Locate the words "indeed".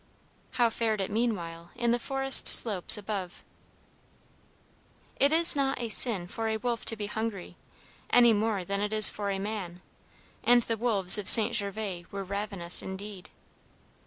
12.81-13.29